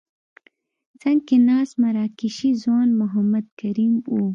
څنګ 1.01 1.19
کې 1.27 1.35
ناست 1.49 1.73
مراکشي 1.81 2.51
ځوان 2.63 2.89
محمد 3.01 3.45
کریم 3.59 3.93
وو. 4.13 4.25